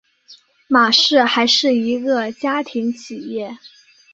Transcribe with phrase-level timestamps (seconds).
[0.67, 3.59] 玛氏还是一个家庭企业。